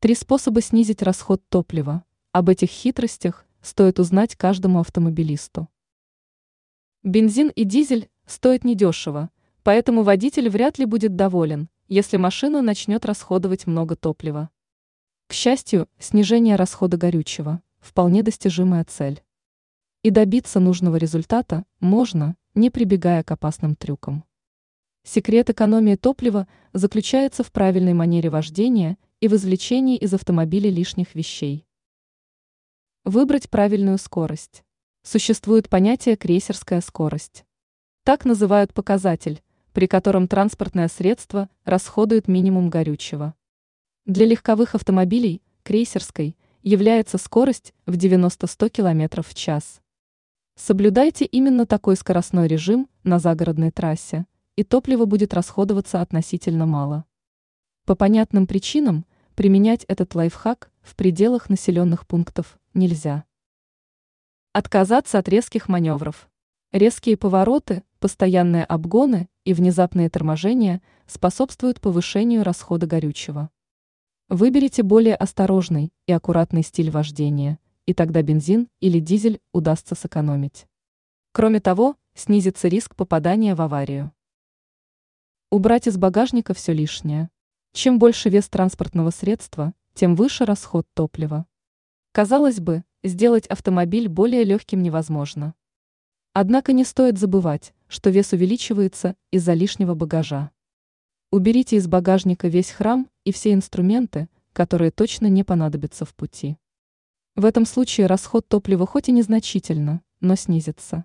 [0.00, 2.04] Три способа снизить расход топлива.
[2.30, 5.66] Об этих хитростях стоит узнать каждому автомобилисту.
[7.02, 9.30] Бензин и дизель стоят недешево,
[9.64, 14.50] поэтому водитель вряд ли будет доволен, если машина начнет расходовать много топлива.
[15.26, 19.24] К счастью, снижение расхода горючего– вполне достижимая цель.
[20.04, 24.22] И добиться нужного результата можно, не прибегая к опасным трюкам.
[25.02, 31.66] Секрет экономии топлива заключается в правильной манере вождения и в извлечении из автомобиля лишних вещей.
[33.04, 34.64] Выбрать правильную скорость.
[35.02, 37.44] Существует понятие крейсерская скорость.
[38.04, 39.42] Так называют показатель,
[39.72, 43.34] при котором транспортное средство расходует минимум горючего.
[44.06, 49.80] Для легковых автомобилей крейсерской является скорость в 90-100 км в час.
[50.54, 54.26] Соблюдайте именно такой скоростной режим на загородной трассе,
[54.56, 57.04] и топливо будет расходоваться относительно мало.
[57.88, 63.24] По понятным причинам применять этот лайфхак в пределах населенных пунктов нельзя.
[64.52, 66.28] Отказаться от резких маневров.
[66.70, 73.48] Резкие повороты, постоянные обгоны и внезапные торможения способствуют повышению расхода горючего.
[74.28, 80.66] Выберите более осторожный и аккуратный стиль вождения, и тогда бензин или дизель удастся сэкономить.
[81.32, 84.12] Кроме того, снизится риск попадания в аварию.
[85.50, 87.30] Убрать из багажника все лишнее.
[87.72, 91.46] Чем больше вес транспортного средства, тем выше расход топлива.
[92.12, 95.54] Казалось бы, сделать автомобиль более легким невозможно.
[96.32, 100.50] Однако не стоит забывать, что вес увеличивается из-за лишнего багажа.
[101.30, 106.56] Уберите из багажника весь храм и все инструменты, которые точно не понадобятся в пути.
[107.36, 111.04] В этом случае расход топлива хоть и незначительно, но снизится.